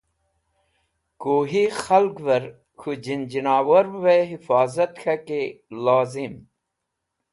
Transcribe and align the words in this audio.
Kuhi 1.21 1.63
Khalgver 1.81 2.43
K̃hu 2.79 2.91
Jinjinawarve 3.03 4.15
Hifozat 4.31 4.93
K̃haki 5.01 5.43
Lozim 5.83 6.35